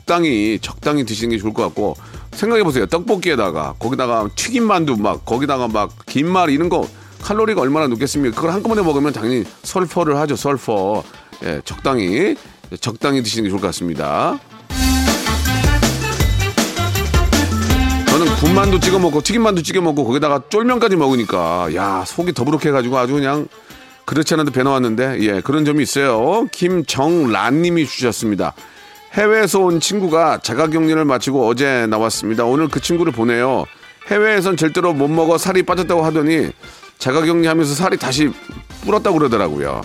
적당히 0.09 0.59
적당히 0.63 1.05
드시는 1.05 1.37
게 1.37 1.39
좋을 1.39 1.53
것 1.53 1.63
같고 1.65 1.95
생각해 2.33 2.65
보세요. 2.65 2.87
떡볶이에다가 2.87 3.75
거기다가 3.79 4.27
튀김 4.35 4.65
만두 4.65 4.97
막 4.97 5.27
거기다가 5.27 5.69
막 5.69 5.91
김말 6.07 6.49
이런 6.49 6.71
거 6.71 6.89
칼로리가 7.21 7.61
얼마나 7.61 7.89
높겠습니까? 7.89 8.35
그걸 8.35 8.53
한꺼번에 8.53 8.81
먹으면 8.81 9.13
당연히 9.13 9.45
설퍼를 9.65 10.17
하죠. 10.17 10.35
설퍼. 10.35 11.05
예, 11.45 11.61
적당히 11.67 12.37
적당히 12.81 13.23
드시는 13.23 13.45
게 13.45 13.51
좋을 13.51 13.61
것 13.61 13.67
같습니다. 13.67 14.39
저는 18.09 18.35
군만두 18.37 18.81
찍어 18.81 18.99
먹고 18.99 19.21
튀김만두 19.21 19.63
찍어 19.63 19.83
먹고 19.83 20.07
거기다가 20.07 20.43
쫄면까지 20.49 20.97
먹으니까 20.97 21.75
야 21.75 22.03
속이 22.07 22.33
더부룩해 22.33 22.71
가지고 22.71 22.97
아주 22.97 23.13
그냥 23.13 23.47
그렇지 24.07 24.33
않아도 24.35 24.53
배 24.53 24.63
나왔는데 24.63 25.19
예 25.21 25.43
그런 25.43 25.67
점이 25.67 25.83
있어요. 25.83 26.47
김정란님이 26.51 27.87
주셨습니다. 27.87 28.55
해외에서 29.15 29.61
온 29.61 29.81
친구가 29.81 30.39
자가격리를 30.39 31.05
마치고 31.05 31.49
어제 31.49 31.87
나왔습니다. 31.87 32.45
오늘 32.45 32.69
그 32.69 32.81
친구를 32.81 33.13
보내요. 33.13 33.65
해외에선 34.09 34.57
절대로 34.57 34.93
못 34.93 35.09
먹어 35.09 35.39
살이 35.39 35.63
빠졌다고 35.63 36.03
하더니 36.05 36.51
자가격리하면서 36.99 37.75
살이 37.75 37.97
다시 37.97 38.31
불었다고 38.83 39.19
그러더라고요. 39.19 39.83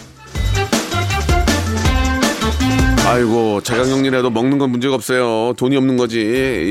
아이고 3.06 3.62
자가격리라도 3.62 4.30
먹는 4.30 4.58
건 4.58 4.72
문제가 4.72 4.96
없어요. 4.96 5.54
돈이 5.58 5.76
없는 5.78 5.98
거지. 5.98 6.20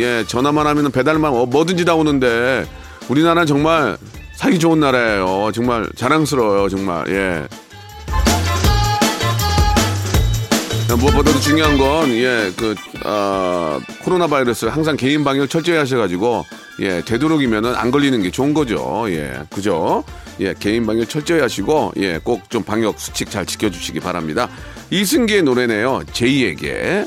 예 0.02 0.24
전화만 0.26 0.66
하면 0.66 0.90
배달만 0.90 1.32
어, 1.32 1.46
뭐든지 1.46 1.84
다 1.84 1.94
오는데 1.94 2.66
우리나라는 3.08 3.46
정말 3.46 3.96
살기 4.34 4.58
좋은 4.58 4.80
나라예요. 4.80 5.50
정말 5.54 5.88
자랑스러워요. 5.94 6.68
정말 6.68 7.04
예. 7.08 7.46
무엇보다도 10.96 11.40
중요한 11.40 11.78
건, 11.78 12.10
예, 12.10 12.52
그, 12.56 12.74
아, 13.04 13.80
코로나 14.02 14.26
바이러스 14.26 14.66
항상 14.66 14.96
개인 14.96 15.24
방역 15.24 15.48
철저히 15.48 15.76
하셔가지고, 15.76 16.44
예, 16.80 17.02
되도록이면은 17.02 17.74
안 17.74 17.90
걸리는 17.90 18.20
게 18.22 18.30
좋은 18.30 18.52
거죠. 18.54 19.04
예, 19.08 19.40
그죠? 19.50 20.04
예, 20.40 20.54
개인 20.58 20.86
방역 20.86 21.08
철저히 21.08 21.40
하시고, 21.40 21.92
예, 21.98 22.18
꼭 22.18 22.42
좀 22.50 22.62
방역 22.62 22.98
수칙 23.00 23.30
잘 23.30 23.46
지켜주시기 23.46 24.00
바랍니다. 24.00 24.48
이승기의 24.90 25.42
노래네요. 25.42 26.02
제이에게. 26.12 27.06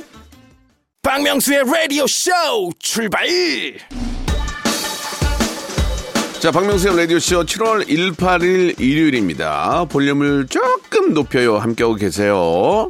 박명수의 1.03 1.63
라디오 1.71 2.07
쇼 2.07 2.31
출발 2.79 3.27
자, 6.39 6.51
박명수의 6.51 6.95
라디오쇼 6.97 7.43
7월 7.45 7.89
1, 7.89 8.11
8일 8.13 8.79
일요일입니다. 8.79 9.85
볼륨을 9.85 10.45
조금 10.47 11.13
높여요. 11.13 11.57
함께하고 11.57 11.95
계세요. 11.95 12.87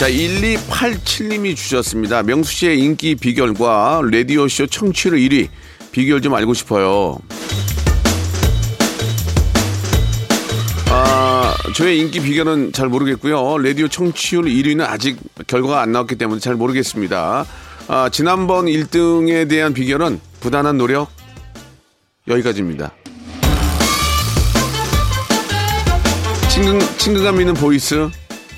자, 0.00 0.08
1287님이 0.08 1.54
주셨습니다. 1.54 2.22
명수 2.22 2.50
씨의 2.54 2.78
인기 2.78 3.14
비결과 3.14 4.00
라디오쇼 4.10 4.68
청취율 4.68 5.16
1위 5.16 5.48
비결 5.92 6.22
좀 6.22 6.32
알고 6.32 6.54
싶어요. 6.54 7.18
아, 10.88 11.54
저의 11.76 12.00
인기 12.00 12.18
비결은 12.22 12.72
잘 12.72 12.88
모르겠고요. 12.88 13.58
라디오 13.58 13.88
청취율 13.88 14.44
1위는 14.44 14.80
아직 14.88 15.18
결과가 15.46 15.82
안 15.82 15.92
나왔기 15.92 16.14
때문에 16.14 16.40
잘 16.40 16.54
모르겠습니다. 16.54 17.44
아, 17.88 18.08
지난번 18.08 18.64
1등에 18.64 19.50
대한 19.50 19.74
비결은 19.74 20.18
부단한 20.40 20.78
노력 20.78 21.10
여기까지입니다. 22.26 22.90
친근, 26.48 26.80
친근감 26.96 27.38
있는 27.40 27.52
voice, 27.52 28.08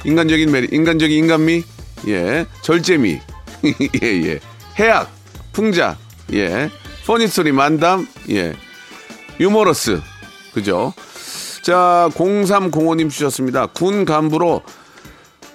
인간적인 0.05 0.51
매력, 0.51 0.73
인간적인 0.73 1.17
인간미, 1.25 1.63
예, 2.09 2.47
절제미, 2.63 3.21
예, 4.03 4.07
예, 4.07 4.41
해학, 4.79 5.11
풍자, 5.53 5.97
예, 6.33 6.71
funny 7.07 7.28
story? 7.28 7.53
만담, 7.53 8.07
예, 8.31 8.55
유머러스, 9.41 10.01
그죠? 10.55 10.93
자, 11.63 12.11
0305님 12.15 13.09
주셨습니다. 13.09 13.67
군 13.67 14.05
간부로 14.05 14.63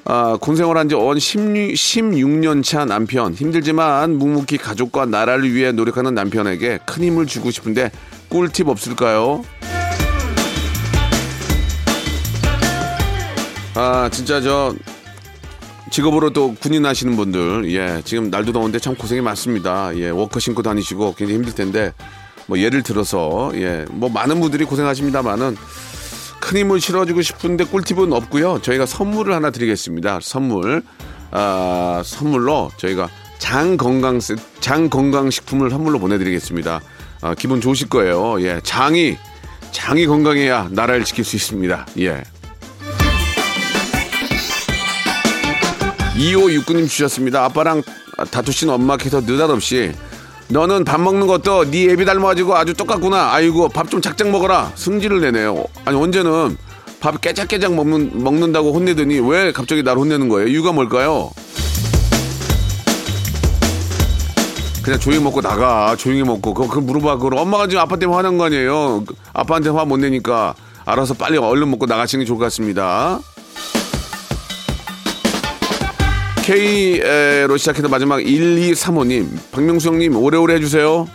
아, 0.05 0.37
군 0.39 0.55
생활한 0.55 0.87
지온 0.87 1.19
16, 1.19 1.73
16년 1.73 2.63
차 2.63 2.85
남편. 2.85 3.33
힘들지만 3.33 4.17
묵묵히 4.17 4.57
가족과 4.57 5.05
나라를 5.05 5.53
위해 5.53 5.73
노력하는 5.73 6.15
남편에게 6.15 6.79
큰 6.85 7.03
힘을 7.03 7.25
주고 7.25 7.51
싶은데 7.51 7.91
꿀팁 8.29 8.69
없을까요? 8.69 9.43
아, 13.79 14.09
진짜 14.11 14.41
저 14.41 14.73
직업으로 15.91 16.31
또 16.31 16.55
군인 16.55 16.83
하시는 16.83 17.15
분들, 17.15 17.71
예, 17.73 18.01
지금 18.03 18.31
날도 18.31 18.51
더운데 18.51 18.79
참 18.79 18.95
고생이 18.95 19.21
많습니다. 19.21 19.95
예, 19.97 20.09
워커 20.09 20.39
신고 20.39 20.63
다니시고 20.63 21.13
굉장히 21.13 21.35
힘들 21.37 21.53
텐데, 21.53 21.93
뭐 22.47 22.57
예를 22.57 22.81
들어서, 22.81 23.51
예, 23.53 23.85
뭐 23.91 24.09
많은 24.09 24.39
분들이 24.41 24.65
고생하십니다만은 24.65 25.55
큰 26.39 26.57
힘을 26.57 26.81
실어주고 26.81 27.21
싶은데 27.21 27.65
꿀팁은 27.65 28.13
없고요. 28.13 28.63
저희가 28.63 28.87
선물을 28.87 29.31
하나 29.33 29.51
드리겠습니다. 29.51 30.19
선물, 30.23 30.81
아, 31.29 32.01
선물로 32.03 32.71
저희가 32.77 33.09
장 33.37 33.77
건강, 33.77 34.19
세- 34.19 34.35
장 34.59 34.89
건강 34.89 35.29
식품을 35.29 35.69
선물로 35.69 35.99
보내드리겠습니다. 35.99 36.81
아, 37.21 37.35
기분 37.35 37.61
좋으실 37.61 37.89
거예요. 37.89 38.41
예, 38.41 38.59
장이, 38.63 39.17
장이 39.71 40.07
건강해야 40.07 40.69
나라를 40.71 41.03
지킬 41.03 41.23
수 41.23 41.35
있습니다. 41.35 41.85
예. 41.99 42.23
2569님 46.17 46.87
주셨습니다. 46.89 47.43
아빠랑 47.45 47.83
다투신 48.31 48.69
엄마께서 48.69 49.21
느닷없이 49.21 49.91
너는 50.49 50.83
밥 50.85 50.99
먹는 51.01 51.27
것도 51.27 51.69
네 51.69 51.89
애비 51.91 52.05
닮아가지고 52.05 52.55
아주 52.55 52.73
똑같구나. 52.73 53.33
아이고 53.33 53.69
밥 53.69 53.89
좀 53.89 54.01
작작 54.01 54.29
먹어라. 54.29 54.71
승질을 54.75 55.21
내네요. 55.21 55.65
아니 55.85 55.97
언제는 56.01 56.57
밥 56.99 57.21
깨작깨작 57.21 57.73
먹는, 57.75 58.23
먹는다고 58.23 58.73
혼내더니 58.73 59.19
왜 59.19 59.51
갑자기 59.51 59.83
날 59.83 59.97
혼내는 59.97 60.29
거예요? 60.29 60.47
이유가 60.47 60.71
뭘까요? 60.71 61.29
그냥 64.81 64.99
조용히 64.99 65.21
먹고 65.23 65.41
나가. 65.41 65.95
조용히 65.97 66.23
먹고. 66.23 66.53
그거, 66.53 66.67
그거 66.69 66.81
물어봐. 66.81 67.17
그걸 67.17 67.35
엄마가 67.37 67.67
지금 67.67 67.81
아빠 67.81 67.97
때문에 67.97 68.15
화난 68.15 68.37
거 68.37 68.45
아니에요. 68.45 69.03
아빠한테 69.33 69.69
화 69.69 69.83
못 69.85 69.97
내니까 69.97 70.55
알아서 70.85 71.13
빨리 71.13 71.37
얼른 71.37 71.69
먹고 71.69 71.85
나가시는 71.85 72.23
게 72.23 72.27
좋을 72.27 72.39
것 72.39 72.45
같습니다. 72.45 73.19
K로 76.47 77.57
시작해서 77.57 77.89
마지막 77.89 78.19
1235님, 78.21 79.27
박명수 79.51 79.89
형님 79.89 80.15
오래오래 80.15 80.53
해주세요. 80.55 81.05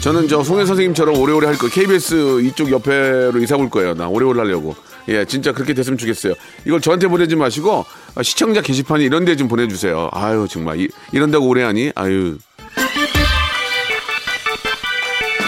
저는 0.00 0.28
저 0.28 0.44
송혜 0.44 0.64
선생님처럼 0.66 1.16
오래오래 1.18 1.48
할 1.48 1.58
거예요. 1.58 1.72
KBS 1.72 2.40
이쪽 2.42 2.70
옆에로 2.70 3.36
이사 3.40 3.56
올 3.56 3.68
거예요. 3.68 3.94
나 3.94 4.06
오래오래 4.06 4.42
하려고. 4.42 4.76
예, 5.08 5.24
진짜 5.24 5.50
그렇게 5.50 5.74
됐으면 5.74 5.98
좋겠어요. 5.98 6.34
이걸 6.64 6.80
저한테 6.80 7.08
보내지 7.08 7.34
마시고 7.34 7.84
아, 8.14 8.22
시청자 8.22 8.60
게시판에 8.60 9.02
이런 9.02 9.24
데 9.24 9.34
좀 9.34 9.48
보내주세요. 9.48 10.08
아유 10.12 10.46
정말 10.48 10.78
이, 10.80 10.88
이런다고 11.10 11.48
오래 11.48 11.64
하니? 11.64 11.90
아유. 11.96 12.38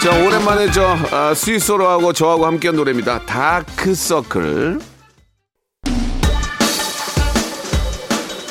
자 0.03 0.11
오랜만에 0.25 0.69
저 0.71 0.97
아, 1.11 1.33
스위스로하고 1.33 2.11
저하고 2.11 2.45
함께한 2.45 2.75
노래입니다. 2.75 3.21
다크서클. 3.25 4.79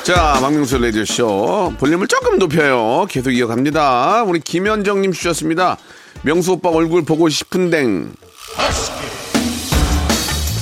자, 0.05 0.35
박명수 0.41 0.77
라디오쇼. 0.79 1.75
볼륨을 1.79 2.07
조금 2.09 2.39
높여요. 2.39 3.07
계속 3.09 3.31
이어갑니다. 3.31 4.25
우리 4.25 4.39
김현정님 4.41 5.13
주셨습니다. 5.13 5.79
명수 6.23 6.53
오빠 6.53 6.69
얼굴 6.69 7.05
보고 7.05 7.29
싶은댕. 7.31 8.13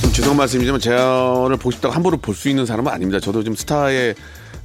좀 0.02 0.12
죄송한 0.12 0.36
말씀이지만 0.36 0.78
제가 0.80 1.48
보고 1.58 1.70
싶다고 1.72 1.92
함부로 1.92 2.18
볼 2.18 2.36
수 2.36 2.48
있는 2.48 2.66
사람은 2.66 2.92
아닙니다. 2.92 3.18
저도 3.18 3.42
좀 3.42 3.56
스타의 3.56 4.14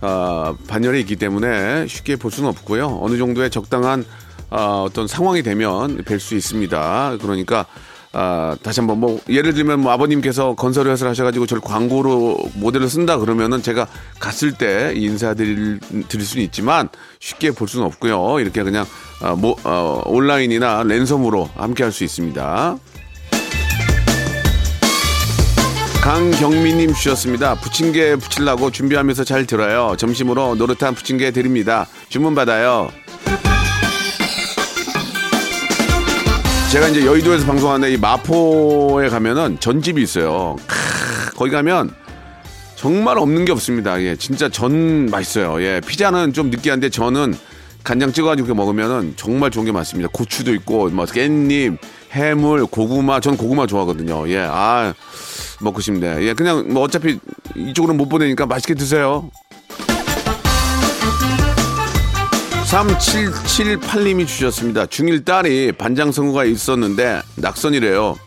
어, 0.01 0.55
반열에 0.67 0.99
있기 0.99 1.15
때문에 1.15 1.87
쉽게 1.87 2.15
볼 2.15 2.29
수는 2.31 2.49
없고요. 2.49 2.99
어느 3.01 3.17
정도의 3.17 3.49
적당한 3.49 4.05
어, 4.51 4.83
어떤 4.87 5.07
상황이 5.07 5.41
되면 5.41 6.03
뵐 6.03 6.19
수 6.19 6.35
있습니다. 6.35 7.17
그러니까 7.19 7.65
아, 8.13 8.55
다시 8.63 8.79
한번 8.79 8.99
뭐 8.99 9.19
예를 9.29 9.53
들면 9.53 9.81
뭐 9.81 9.91
아버님께서 9.91 10.55
건설 10.55 10.87
회사를 10.87 11.11
하셔가지고 11.11 11.45
저를 11.45 11.61
광고로 11.61 12.37
모델을 12.55 12.89
쓴다 12.89 13.17
그러면은 13.17 13.61
제가 13.61 13.87
갔을 14.19 14.53
때 14.53 14.93
인사드릴 14.95 15.79
드릴 16.07 16.25
수는 16.25 16.43
있지만 16.45 16.89
쉽게 17.19 17.51
볼 17.51 17.67
수는 17.67 17.85
없고요. 17.85 18.39
이렇게 18.39 18.63
그냥 18.63 18.85
아, 19.21 19.33
뭐, 19.35 19.55
어, 19.63 20.01
온라인이나 20.05 20.83
랜섬으로 20.83 21.49
함께 21.55 21.83
할 21.83 21.91
수 21.91 22.03
있습니다. 22.03 22.77
강경민님 26.01 26.93
주셨습니다. 26.93 27.55
부침개 27.55 28.15
부칠라고 28.15 28.71
준비하면서 28.71 29.25
잘 29.25 29.45
들어요. 29.45 29.95
점심으로 29.97 30.55
노릇한 30.55 30.95
부침개 30.95 31.31
드립니다. 31.31 31.85
주문 32.07 32.33
받아요. 32.33 32.89
제가 36.77 36.89
이제 36.89 37.07
여의도에서 37.07 37.47
방송하는 37.47 37.89
이 37.89 37.97
마포에 37.97 39.09
가면은 39.09 39.59
전집이 39.59 39.99
있어요. 39.99 40.55
크, 40.67 41.33
거기 41.35 41.49
가면 41.49 41.91
정말 42.75 43.17
없는 43.17 43.45
게 43.45 43.51
없습니다. 43.51 43.99
예, 44.03 44.15
진짜 44.15 44.47
전 44.47 45.07
맛있어요. 45.07 45.59
예, 45.63 45.81
피자는 45.81 46.33
좀 46.33 46.51
느끼한데 46.51 46.91
저는 46.91 47.35
간장 47.83 48.13
찍어가지고 48.13 48.53
먹으면은 48.53 49.13
정말 49.15 49.49
좋은 49.49 49.65
게 49.65 49.71
많습니다. 49.71 50.07
고추도 50.13 50.53
있고, 50.53 50.89
뭐, 50.89 51.05
깻잎, 51.05 51.79
해물, 52.11 52.67
고구마, 52.67 53.21
저는 53.21 53.39
고구마 53.39 53.65
좋아하거든요. 53.65 54.29
예, 54.29 54.45
아, 54.47 54.93
먹고 55.61 55.81
싶네. 55.81 56.21
예, 56.27 56.35
그냥 56.35 56.71
뭐 56.71 56.83
어차피 56.83 57.17
이쪽으로 57.55 57.95
못 57.95 58.07
보내니까 58.07 58.45
맛있게 58.45 58.75
드세요. 58.75 59.31
3778님이 62.67 64.27
주셨습니다. 64.27 64.85
중1 64.87 65.23
딸이 65.25 65.71
반장 65.73 66.11
선거가 66.11 66.43
있었는데 66.43 67.21
낙선이래요. 67.37 68.17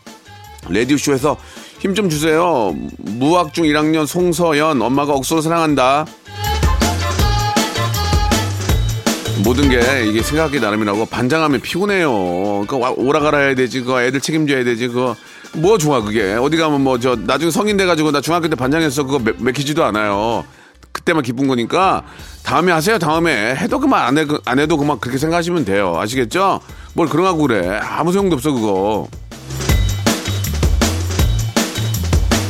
레디오쇼에서 0.69 1.37
힘 1.79 1.95
좀 1.95 2.09
주세요. 2.09 2.75
무학 2.97 3.53
중 3.53 3.65
1학년 3.65 4.05
송서연 4.05 4.81
엄마가 4.81 5.13
억수로 5.13 5.41
사랑한다. 5.41 6.05
모든 9.43 9.69
게 9.69 10.05
이게 10.07 10.21
생각하기 10.21 10.59
나름이라고 10.59 11.07
반장하면 11.07 11.61
피곤해요. 11.61 12.65
그 12.67 12.75
오라가라 12.75 13.37
해야 13.39 13.55
되지, 13.55 13.81
그 13.81 13.99
애들 13.99 14.21
책임져야 14.21 14.63
되지, 14.63 14.89
그뭐 14.89 15.79
좋아 15.79 16.01
그게 16.01 16.33
어디 16.33 16.57
가면 16.57 16.81
뭐 16.81 16.99
저 16.99 17.15
나중에 17.15 17.49
성인 17.49 17.77
돼가지고 17.77 18.11
나 18.11 18.21
중학교 18.21 18.47
때 18.47 18.55
반장했어 18.55 19.03
그거 19.05 19.31
맥히지도 19.39 19.83
않아요. 19.85 20.45
그때만 20.91 21.23
기쁜 21.23 21.47
거니까 21.47 22.03
다음에 22.43 22.71
하세요. 22.71 22.99
다음에 22.99 23.55
해도 23.55 23.79
그만 23.79 24.03
안, 24.03 24.17
해, 24.17 24.25
안 24.45 24.59
해도 24.59 24.77
그만 24.77 24.99
그렇게 24.99 25.17
생각하시면 25.17 25.65
돼요. 25.65 25.95
아시겠죠? 25.97 26.59
뭘 26.93 27.07
그런 27.07 27.25
하고 27.25 27.47
그래. 27.47 27.79
아무 27.81 28.11
소용도 28.11 28.35
없어 28.35 28.51
그거. 28.51 29.07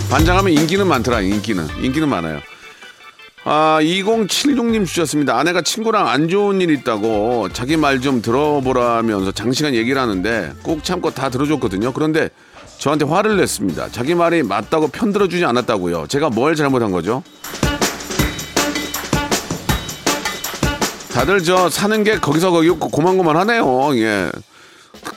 반장하면 0.10 0.52
인기는 0.54 0.86
많더라. 0.88 1.22
인기는 1.22 1.68
인기는 1.82 2.08
많아요. 2.10 2.40
아 3.44 3.80
2076님 3.82 4.86
주셨습니다. 4.86 5.38
아내가 5.40 5.62
친구랑 5.62 6.08
안 6.08 6.28
좋은 6.30 6.62
일 6.62 6.70
있다고 6.72 7.50
자기 7.54 7.76
말 7.78 8.00
좀 8.02 8.22
들어보라면서 8.22 9.32
장시간 9.32 9.74
얘기를 9.74 10.00
하는데 10.02 10.54
꼭 10.64 10.84
참고 10.84 11.12
다 11.12 11.30
들어줬거든요. 11.30 11.94
그런데 11.94 12.30
저한테 12.78 13.06
화를 13.06 13.38
냈습니다. 13.38 13.90
자기 13.92 14.14
말이 14.16 14.44
맞다고 14.44 14.90
편들어주지 14.90 15.46
않았다고요. 15.46 16.08
제가 16.08 16.30
뭘 16.30 16.56
잘못한 16.56 16.92
거죠? 16.92 17.24
다들 21.22 21.44
저 21.44 21.70
사는 21.70 22.04
게 22.04 22.18
거기서 22.18 22.50
거기 22.50 22.70
고만고만 22.70 23.38
하네요. 23.38 23.96
예. 23.96 24.32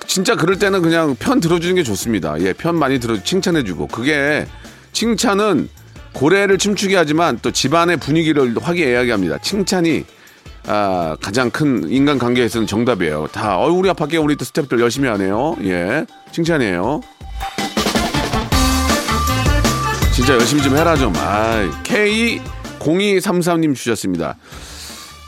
진짜 0.07 0.37
그럴 0.37 0.59
때는 0.59 0.83
그냥 0.83 1.17
편 1.19 1.41
들어주는 1.41 1.75
게 1.77 1.83
좋습니다. 1.83 2.39
예, 2.41 2.53
편 2.53 2.75
많이 2.75 3.01
들어 3.01 3.23
칭찬해주고 3.23 3.87
그게 3.87 4.47
칭찬은 4.93 5.71
고래를 6.13 6.59
춤추게 6.59 6.95
하지만 6.95 7.39
또 7.41 7.51
집안의 7.51 7.97
분위기를 7.97 8.55
화기애애하게 8.61 9.13
합니다. 9.13 9.39
칭찬이 9.41 10.05
아, 10.67 11.17
가장 11.23 11.51
큰 11.51 11.89
인간 11.89 12.19
관계에서는 12.19 12.67
정답이에요. 12.67 13.29
다, 13.33 13.59
어, 13.59 13.71
우리 13.71 13.91
밖에 13.95 14.19
우리 14.19 14.37
또 14.37 14.45
스태프들 14.45 14.81
열심히 14.81 15.09
하네요. 15.09 15.57
예, 15.63 16.05
칭찬이에요. 16.33 17.01
진짜 20.13 20.35
열심히 20.35 20.63
좀 20.63 20.77
해라 20.77 20.97
좀. 20.97 21.15
아, 21.17 21.67
K0233님 21.85 23.75
주셨습니다. 23.75 24.37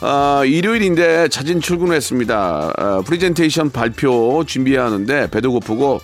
아, 0.01 0.43
일요일인데 0.45 1.29
자진 1.29 1.61
출근했습니다. 1.61 2.73
아, 2.77 3.03
프리젠테이션 3.07 3.71
발표 3.71 4.45
준비해야 4.47 4.85
하는데 4.85 5.31
배도 5.31 5.53
고프고 5.53 6.01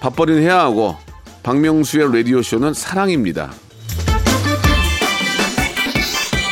밥벌이는 0.00 0.42
해야 0.42 0.60
하고 0.60 0.96
박명수의 1.42 2.12
라디오 2.16 2.42
쇼는 2.42 2.72
사랑입니다. 2.74 3.52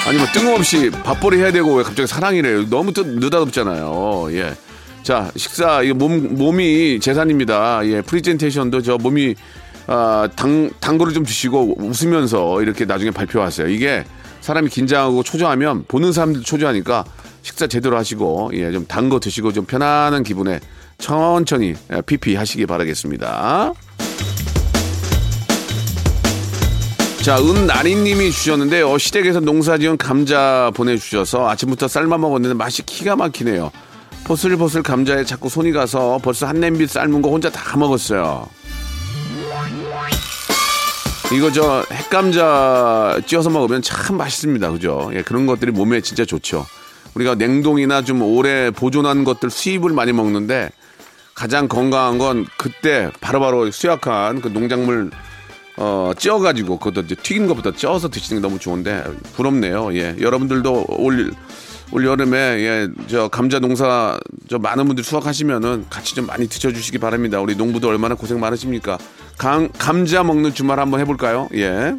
아니 0.06 0.18
뭐 0.18 0.26
뜬금없이 0.34 0.90
밥벌이 0.90 1.38
해야 1.38 1.50
되고 1.50 1.74
왜 1.74 1.82
갑자기 1.82 2.06
사랑이래요? 2.06 2.68
너무 2.68 2.92
또 2.92 3.02
느닷없잖아요. 3.02 4.28
예. 4.32 4.54
자 5.02 5.30
식사 5.36 5.82
이거 5.82 5.94
몸 5.94 6.34
몸이 6.36 7.00
재산입니다. 7.00 7.80
예 7.86 8.02
프리젠테이션도 8.02 8.82
저 8.82 8.98
몸이 8.98 9.34
아, 9.86 10.28
당 10.36 10.70
당구를 10.80 11.14
좀 11.14 11.24
드시고 11.24 11.76
웃으면서 11.78 12.60
이렇게 12.60 12.84
나중에 12.84 13.10
발표하세요. 13.10 13.68
이게 13.68 14.04
사람이 14.44 14.68
긴장하고 14.68 15.22
초조하면 15.22 15.86
보는 15.88 16.12
사람들 16.12 16.42
초조하니까 16.42 17.06
식사 17.42 17.66
제대로 17.66 17.96
하시고 17.96 18.50
예, 18.52 18.70
좀 18.72 18.84
단 18.86 19.08
거 19.08 19.18
드시고 19.18 19.54
좀 19.54 19.64
편안한 19.64 20.22
기분에 20.22 20.60
천천히 20.98 21.74
피피 22.04 22.32
예, 22.32 22.36
하시기 22.36 22.66
바라겠습니다. 22.66 23.72
자, 27.22 27.38
은나리님이 27.38 28.30
주셨는데요. 28.32 28.98
시댁에서 28.98 29.40
농사지은 29.40 29.96
감자 29.96 30.70
보내주셔서 30.74 31.48
아침부터 31.48 31.88
삶아 31.88 32.18
먹었는데 32.18 32.52
맛이 32.52 32.82
기가 32.84 33.16
막히네요. 33.16 33.70
보슬보슬 34.24 34.82
감자에 34.82 35.24
자꾸 35.24 35.48
손이 35.48 35.72
가서 35.72 36.18
벌써 36.22 36.46
한 36.46 36.60
냄비 36.60 36.86
삶은 36.86 37.22
거 37.22 37.30
혼자 37.30 37.48
다 37.48 37.78
먹었어요. 37.78 38.46
이거 41.32 41.50
저 41.50 41.84
핵감자 41.90 43.20
찧어서 43.26 43.50
먹으면 43.50 43.82
참 43.82 44.16
맛있습니다. 44.16 44.70
그죠? 44.72 45.10
예, 45.14 45.22
그런 45.22 45.46
것들이 45.46 45.72
몸에 45.72 46.00
진짜 46.00 46.24
좋죠. 46.24 46.66
우리가 47.14 47.34
냉동이나 47.34 48.02
좀 48.02 48.22
오래 48.22 48.70
보존한 48.70 49.24
것들 49.24 49.50
수입을 49.50 49.92
많이 49.92 50.12
먹는데 50.12 50.70
가장 51.34 51.66
건강한 51.66 52.18
건 52.18 52.46
그때 52.56 53.10
바로바로 53.20 53.70
수약한 53.70 54.40
그 54.40 54.48
농작물 54.48 55.10
어, 55.76 56.12
쪄가지고 56.16 56.78
그것도 56.78 57.06
튀긴 57.22 57.48
것보다 57.48 57.72
쪄서 57.72 58.08
드시는 58.08 58.40
게 58.40 58.46
너무 58.46 58.60
좋은데 58.60 59.02
부럽네요. 59.34 59.94
예, 59.96 60.14
여러분들도 60.20 60.86
올, 60.88 61.32
올 61.94 62.04
여름에 62.04 62.36
예, 62.36 62.88
저 63.06 63.28
감자 63.28 63.60
농사 63.60 64.18
저 64.50 64.58
많은 64.58 64.86
분들 64.86 65.04
수확하시면은 65.04 65.86
같이 65.88 66.16
좀 66.16 66.26
많이 66.26 66.48
드셔주시기 66.48 66.98
바랍니다. 66.98 67.40
우리 67.40 67.54
농부도 67.54 67.88
얼마나 67.88 68.16
고생 68.16 68.40
많으십니까? 68.40 68.98
감, 69.38 69.70
감자 69.78 70.24
먹는 70.24 70.54
주말 70.54 70.80
한번 70.80 70.98
해볼까요? 70.98 71.48
예. 71.54 71.96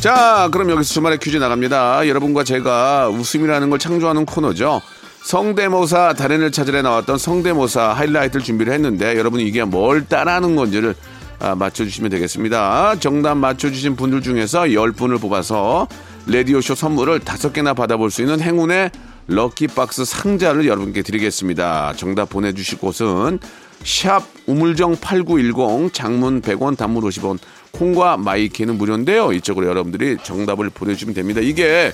자, 0.00 0.48
그럼 0.50 0.70
여기서 0.70 0.94
주말에 0.94 1.18
퀴즈 1.18 1.36
나갑니다. 1.36 2.08
여러분과 2.08 2.42
제가 2.42 3.10
웃음이라는 3.10 3.68
걸 3.68 3.78
창조하는 3.78 4.24
코너죠. 4.24 4.80
성대모사 5.24 6.14
달인을 6.14 6.52
찾으러 6.52 6.80
나왔던 6.80 7.18
성대모사 7.18 7.92
하이라이트를 7.92 8.42
준비를 8.42 8.72
했는데 8.72 9.18
여러분이 9.18 9.44
이게 9.44 9.64
뭘 9.64 10.06
따라하는 10.06 10.56
건지를 10.56 10.94
아, 11.40 11.54
맞춰주시면 11.54 12.10
되겠습니다. 12.10 12.96
정답 13.00 13.36
맞춰주신 13.36 13.96
분들 13.96 14.20
중에서 14.20 14.60
10분을 14.64 15.20
뽑아서 15.20 15.88
레디오쇼 16.26 16.74
선물을 16.74 17.20
5개나 17.20 17.74
받아볼 17.74 18.10
수 18.10 18.20
있는 18.20 18.40
행운의 18.40 18.90
럭키박스 19.26 20.04
상자를 20.04 20.66
여러분께 20.66 21.02
드리겠습니다. 21.02 21.94
정답 21.96 22.28
보내주실 22.28 22.78
곳은 22.78 23.38
샵 23.84 24.22
우물정 24.46 24.96
8910 25.00 25.94
장문 25.94 26.42
100원 26.42 26.76
단문 26.76 27.02
50원 27.04 27.38
콩과 27.70 28.18
마이케이는 28.18 28.76
무료인데요. 28.76 29.32
이쪽으로 29.32 29.66
여러분들이 29.66 30.18
정답을 30.22 30.68
보내주시면 30.70 31.14
됩니다. 31.14 31.40
이게 31.40 31.92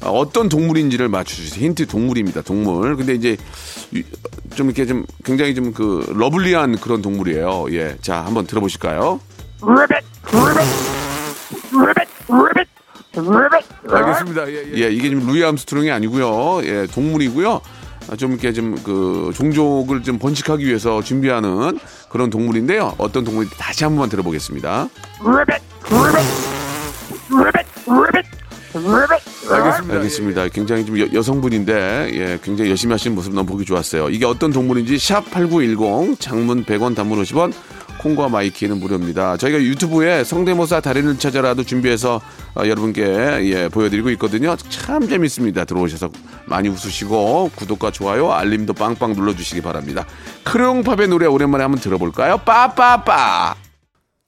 어떤 0.00 0.48
동물인지를 0.48 1.08
맞춰주세요. 1.08 1.64
힌트 1.64 1.86
동물입니다. 1.86 2.42
동물. 2.42 2.96
근데 2.96 3.14
이제 3.14 3.36
좀 4.54 4.66
이렇게 4.68 4.86
좀 4.86 5.04
굉장히 5.24 5.54
좀 5.54 5.72
그 5.72 6.12
lovely한 6.16 6.78
그런 6.80 7.02
동물이에요. 7.02 7.66
예. 7.72 7.96
자, 8.00 8.24
한번 8.24 8.46
들어보실까요? 8.46 9.20
알겠습니다. 13.90 14.48
예, 14.50 14.54
예. 14.74 14.84
예, 14.84 14.90
이게 14.90 15.08
지금 15.08 15.26
루이 15.26 15.42
암스트롱이 15.44 15.90
아니고요. 15.90 16.60
예, 16.64 16.86
동물이고요. 16.86 17.60
아, 18.10 18.16
좀 18.16 18.32
이렇게 18.32 18.52
좀 18.52 18.76
그 18.84 19.32
종족을 19.34 20.02
좀 20.02 20.18
번식하기 20.18 20.64
위해서 20.64 21.02
준비하는 21.02 21.78
그런 22.08 22.30
동물인데요. 22.30 22.94
어떤 22.98 23.24
동물인지 23.24 23.56
다시 23.58 23.84
한번 23.84 24.08
들어보겠습니다. 24.08 24.88
알겠습니다. 29.56 29.94
알겠습니다. 29.94 30.48
굉장히 30.48 30.84
좀 30.84 30.98
여, 30.98 31.22
성분인데 31.22 32.10
예, 32.12 32.38
굉장히 32.42 32.70
열심히 32.70 32.92
하시는 32.92 33.14
모습 33.14 33.34
너무 33.34 33.46
보기 33.46 33.64
좋았어요. 33.64 34.10
이게 34.10 34.24
어떤 34.26 34.52
동물인지 34.52 34.98
샵 34.98 35.30
8910 35.30 36.20
장문 36.20 36.64
100원 36.64 36.94
단문 36.94 37.22
50원 37.22 37.52
콩과 37.98 38.28
마이케이는 38.28 38.78
무료입니다. 38.78 39.36
저희가 39.36 39.58
유튜브에 39.60 40.24
성대모사 40.24 40.80
달인을 40.80 41.18
찾아라도 41.18 41.64
준비해서 41.64 42.20
어, 42.54 42.60
여러분께 42.60 43.02
예, 43.02 43.68
보여드리고 43.68 44.10
있거든요. 44.10 44.56
참 44.68 45.06
재밌습니다. 45.08 45.64
들어오셔서 45.64 46.10
많이 46.46 46.68
웃으시고 46.68 47.50
구독과 47.56 47.90
좋아요, 47.90 48.32
알림도 48.32 48.74
빵빵 48.74 49.14
눌러주시기 49.14 49.60
바랍니다. 49.62 50.06
크레용팝의 50.44 51.08
노래 51.08 51.26
오랜만에 51.26 51.62
한번 51.62 51.80
들어볼까요? 51.80 52.38
빠빠빠. 52.38 53.54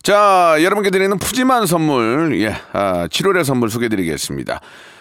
자, 0.03 0.57
여러분께 0.63 0.91
드리는 0.91 1.17
푸짐한 1.19 1.67
선물, 1.67 2.41
예, 2.41 2.57
아, 2.73 3.07
7월의 3.09 3.45
선물 3.45 3.71
소개드리겠습니다. 3.71 4.61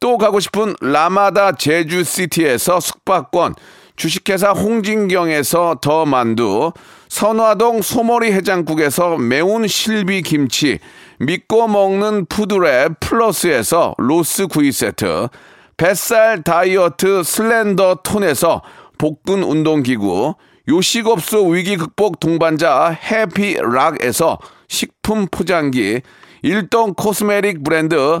또 0.00 0.18
가고 0.18 0.40
싶은 0.40 0.74
라마다 0.80 1.52
제주시티에서 1.52 2.80
숙박권, 2.80 3.54
주식회사 3.96 4.50
홍진경에서 4.50 5.78
더 5.80 6.04
만두, 6.04 6.72
선화동 7.08 7.80
소머리 7.80 8.30
해장국에서 8.32 9.16
매운 9.16 9.66
실비 9.66 10.22
김치, 10.22 10.78
믿고 11.18 11.66
먹는 11.68 12.26
푸드랩 12.26 13.00
플러스에서 13.00 13.94
로스 13.96 14.48
구이 14.48 14.70
세트, 14.70 15.28
뱃살 15.78 16.42
다이어트 16.42 17.22
슬렌더 17.22 18.00
톤에서 18.02 18.62
복근 18.98 19.42
운동기구, 19.42 20.34
요식업소 20.68 21.46
위기 21.48 21.76
극복 21.76 22.20
동반자 22.20 22.90
해피락에서 22.90 24.38
식품 24.68 25.26
포장기, 25.30 26.02
일동 26.42 26.92
코스메틱 26.94 27.62
브랜드 27.64 28.20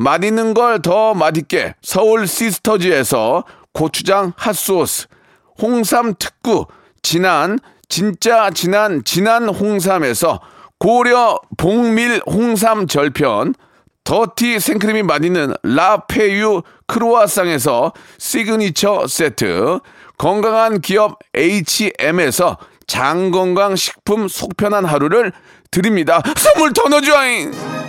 맛있는 0.00 0.54
걸 0.54 0.80
더 0.80 1.12
맛있게 1.12 1.74
서울 1.82 2.26
시스터즈에서 2.26 3.44
고추장 3.74 4.32
핫소스, 4.34 5.08
홍삼 5.60 6.14
특구, 6.18 6.66
진한, 7.02 7.58
진짜 7.90 8.50
진한, 8.50 9.04
진한 9.04 9.50
홍삼에서 9.50 10.40
고려 10.78 11.38
봉밀 11.58 12.22
홍삼 12.26 12.86
절편, 12.86 13.54
더티 14.04 14.58
생크림이 14.58 15.02
맛있는 15.02 15.52
라페유 15.62 16.62
크로아상에서 16.86 17.92
시그니처 18.16 19.06
세트, 19.06 19.80
건강한 20.16 20.80
기업 20.80 21.18
H&M에서 21.34 22.56
장건강 22.86 23.76
식품 23.76 24.28
속편한 24.28 24.86
하루를 24.86 25.32
드립니다. 25.70 26.22
선물 26.36 26.72
더 26.72 26.88
넣어줘잉! 26.88 27.79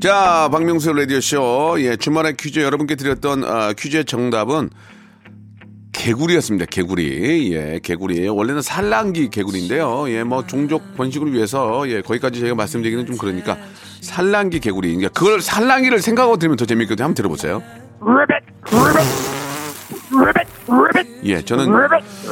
자, 0.00 0.48
박명수 0.52 0.92
라디오쇼. 0.92 1.76
예, 1.80 1.96
주말에 1.96 2.32
퀴즈 2.38 2.60
여러분께 2.60 2.94
드렸던 2.94 3.42
어, 3.44 3.72
퀴즈의 3.76 4.04
정답은 4.04 4.70
개구리였습니다. 5.92 6.66
개구리. 6.66 7.52
예, 7.52 7.80
개구리. 7.82 8.28
원래는 8.28 8.62
산란기 8.62 9.30
개구리인데요. 9.30 10.08
예, 10.10 10.22
뭐 10.22 10.46
종족 10.46 10.96
번식을 10.96 11.32
위해서 11.32 11.88
예, 11.88 12.00
거기까지 12.00 12.38
제가 12.38 12.54
말씀드리기는 12.54 13.06
좀 13.06 13.16
그러니까 13.16 13.56
산란기 14.00 14.60
개구리. 14.60 14.94
그러니까 14.94 15.18
그걸 15.18 15.40
산란기를 15.40 16.00
생각하고 16.00 16.36
들으면 16.36 16.56
더 16.56 16.64
재밌거든요. 16.64 17.04
한번 17.04 17.14
들어보세요. 17.14 17.62
예, 21.24 21.42
저는 21.42 21.74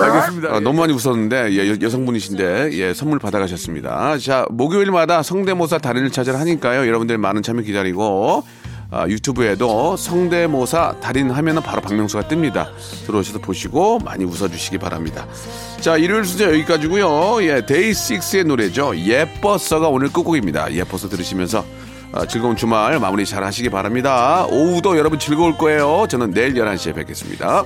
알겠습니다. 0.01 0.49
아, 0.55 0.61
너무 0.61 0.81
많이 0.81 0.93
웃었는데 0.93 1.53
예, 1.53 1.81
여, 1.81 1.89
성분이신데 1.89 2.71
예, 2.73 2.95
선물 2.95 3.19
받아가셨습니다. 3.19 4.19
자, 4.19 4.47
목요일마다 4.51 5.23
성대모사 5.23 5.79
달인을 5.79 6.11
찾으러 6.11 6.39
하니까요. 6.39 6.87
여러분들 6.87 7.19
많은 7.19 7.43
참여 7.43 7.63
기다리고 7.63 8.45
아, 8.91 9.07
유튜브에도 9.09 9.97
성대모사 9.97 11.01
달인 11.01 11.31
하면은 11.31 11.63
바로 11.63 11.83
박명수가 11.83 12.29
뜹니다. 12.29 12.69
들어오셔서 13.07 13.41
보시고 13.41 13.99
많이 13.99 14.25
웃어주시기 14.25 14.79
바랍니다. 14.79 15.27
자, 15.81 15.97
일요일 15.97 16.25
순서 16.25 16.45
여기까지고요. 16.45 17.43
예, 17.43 17.67
데이식스의 17.67 18.45
노래죠. 18.45 18.97
예뻐서가 18.97 19.89
오늘 19.89 20.09
끝곡입니다. 20.13 20.73
예뻐서 20.73 21.09
들으시면서 21.09 21.65
아, 22.13 22.25
즐거운 22.27 22.55
주말 22.55 22.99
마무리 23.01 23.27
잘 23.27 23.43
하시기 23.43 23.69
바랍니다. 23.69 24.47
오후도 24.49 24.97
여러분 24.97 25.19
즐거울 25.19 25.59
거예요. 25.59 26.07
저는 26.09 26.31
내일 26.31 26.55
11시에 26.55 26.95
뵙겠습니다. 26.95 27.65